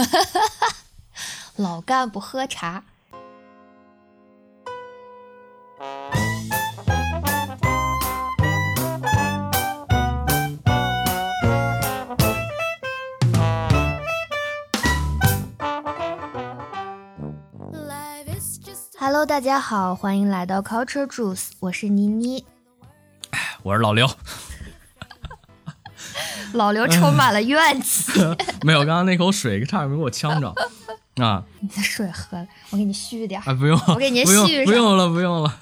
[1.56, 2.84] 老干部喝茶。
[18.98, 22.44] Hello，大家好，欢迎来到 Culture Juice，我是妮妮，
[23.62, 24.06] 我是老刘。
[26.54, 28.12] 老刘充满了 怨气。
[28.62, 30.54] 没有，刚刚那口水差点没给我呛着
[31.22, 31.42] 啊！
[31.60, 33.40] 你的水喝了，我给你续点。
[33.44, 35.54] 啊，不用，我给您续不用了，不用了。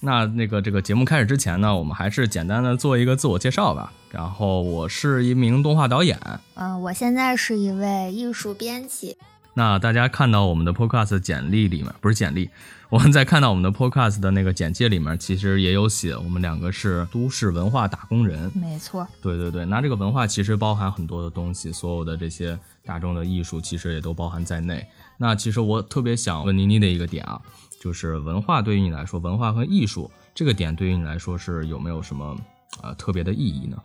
[0.00, 3.92] 那那个这个节目开始之前呢，我们还是简单的做一个自我介绍吧。
[4.10, 6.18] 然后我是一名动画导演。
[6.54, 9.16] 嗯，我现在是一位艺术编辑。
[9.54, 12.48] 那大家看到我们的 Podcast 简历里面，不是简历，
[12.88, 18.50] 我们在看到我们的 Podcast 的那个简介里面，其实也有写我们两个是都市文化打工人。
[18.54, 24.86] 没错，对对对，那这个文化其实包含很多的东西，所有的这些大众的艺术其实也都包含在内。
[25.18, 27.40] 那其实我特别想问妮妮的一个点啊，
[27.80, 32.36] 就是文化对于你来说，文化和艺术这个点对于你来说是有没有什么
[32.82, 33.76] 呃特别的意义呢？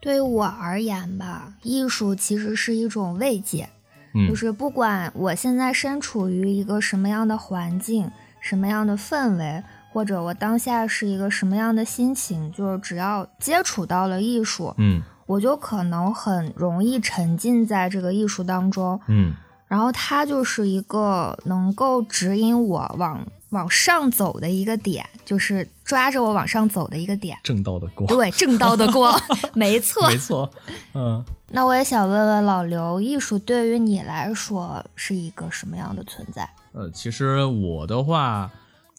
[0.00, 3.68] 对于我而言吧，艺术其实是一种慰藉。
[4.28, 19.34] 就是不管我现在身处于一个什么样的环境、什么样的氛围，或者我当下是一个什么样的心情，就是只要接触到了艺术，嗯，我就可能很容易沉浸在这个艺术当中，嗯，
[19.66, 29.18] 然后它就是一个能够指引我往往上走的一个点，就是抓着我往上走的一个点，正道的光，对，正道的光，
[29.54, 30.50] 没错，没错，
[30.94, 31.24] 嗯。
[31.48, 36.48] 那我也想问问老刘，艺术对于你来说是一个什么样的存在？
[36.72, 38.50] 呃，其实我的话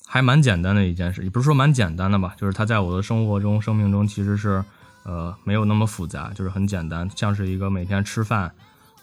[0.05, 4.63] 还蛮简单的一件事，也不是说蛮简单的吧，就是它在我的生活中、生命中其实是
[5.03, 8.49] 呃没有那么复杂，就是很简单，像是一个每天吃饭，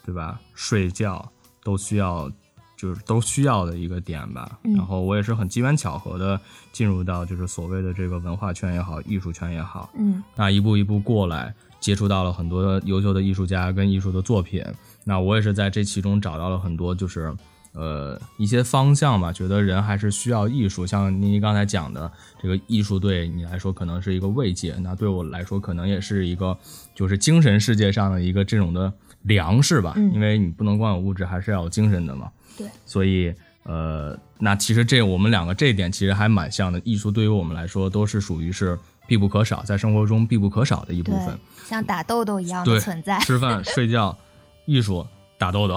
[0.06, 0.40] 对吧？
[0.54, 1.30] 睡觉
[1.62, 2.30] 都需要，
[2.76, 4.58] 就是都需要的一个点吧。
[4.62, 6.40] 然后我也是很机缘巧合的
[6.72, 11.54] 进入到就是所谓的这个文化圈也好，艺术圈也好，嗯，那一步一步过来。
[11.80, 14.64] 接触到了很多优秀的艺术家跟艺术的作品，
[15.04, 17.36] 那我也是在这其中找到了很多，就是
[17.74, 19.32] 呃一些方向吧。
[19.32, 26.56] 觉得人还是需要艺术，像妮妮刚才讲的，这个艺术对你来说可能是一个慰藉，那对我来说可能也是一个，
[26.94, 28.92] 就是精神世界上的一个这种的
[29.22, 29.94] 粮食吧。
[30.12, 32.30] 因为你不能光有物质，还是要有精神的嘛。
[32.56, 32.66] 对。
[32.86, 33.34] 所以
[33.64, 36.80] 呃，那其实这我们两个这一点其实还蛮像的。
[36.84, 38.78] 艺术对于我们来说都是属于是。
[39.06, 43.18] 必不可少，在生活中必不可少的一部分，像打豆豆一样的存在。
[43.20, 44.16] 吃饭、睡觉、
[44.64, 45.06] 艺术、
[45.38, 45.76] 打豆豆。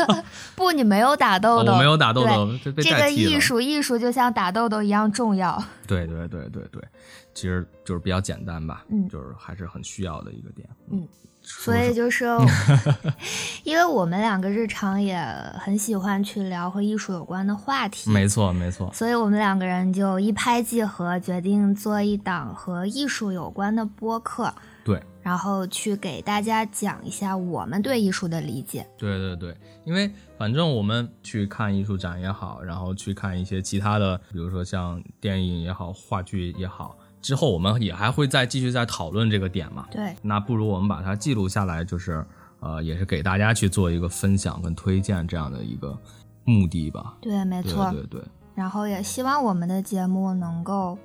[0.54, 5.62] 不，你没有打豆豆，我没有打豆豆，这个艺术，艺术就像打豆豆一样重要。
[5.86, 6.82] 对对对对对，
[7.34, 11.06] 其实就是比较简单吧，嗯，就是还是很需要的一个点，嗯。
[11.42, 12.26] 所以就是，
[13.64, 15.18] 因为我们两个日常也
[15.58, 18.92] 很喜欢去聊和艺术有关的话题，没错没错。
[18.92, 24.52] 所以我们两个人就一拍即合，决定做一档和艺术有关的播客。
[24.84, 28.86] 对，然后去给大家讲一下我们对艺术的理解。
[28.96, 36.96] 对对对，因为反正我们去看艺术展也好，然后去看一些其他的，比如说像电影也好，话剧也好。
[37.20, 39.86] 之后我们也还会再继续再讨论这个点嘛？
[39.90, 42.24] 对，那不如我们把它记录下来，就是
[42.60, 45.94] 呃，也是给大家去做一个分享跟推荐这样的一个
[46.44, 47.18] 目的吧。
[47.20, 48.22] 对，没错，对对。
[48.54, 50.98] 然后也希望我们的节目能够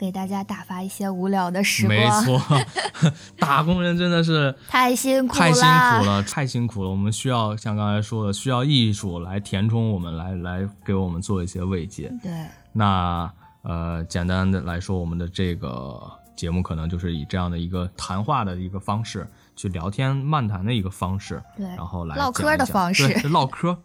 [0.00, 1.96] 给大家打发一些无聊的时光。
[1.96, 2.40] 没错，
[3.38, 6.88] 打工人真的是太辛苦了，太辛苦了，太辛苦了。
[6.88, 12.10] 我们需要像刚才说的，需要艺术来填充我们，来来给我们做一些慰藉。
[12.22, 12.32] 对，
[12.72, 13.30] 那。
[13.62, 16.00] 呃，简单的来说，我们的这个
[16.34, 23.76] 节目可能就是以这样的一个谈话的一个方式，去聊天漫谈的一个方式，对，然后来唠嗑的方式，唠嗑，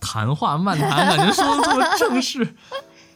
[0.00, 2.54] 谈话漫谈，感觉说的这么正式，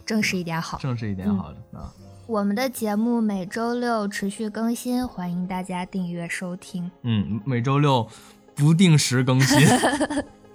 [0.04, 1.86] 正式一点好，正式一点好的啊。
[2.30, 6.88] 我们的节目每周六持续更新，欢迎大家订阅收听。
[7.02, 8.06] 嗯，每周六
[8.54, 9.58] 不定时更新，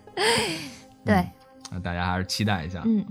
[1.04, 1.28] 对。
[1.70, 2.82] 那大家还是期待一下。
[2.86, 3.06] 嗯。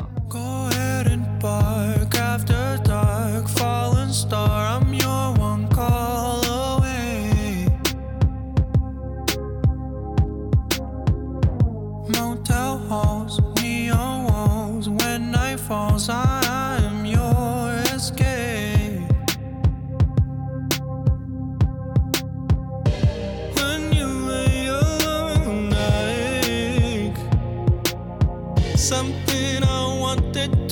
[28.94, 30.63] something I wanted